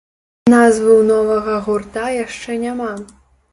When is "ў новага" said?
0.93-1.53